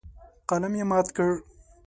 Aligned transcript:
قلم 0.49 0.73
یې 0.79 0.83
مات 0.91 1.07
کړ. 1.15 1.29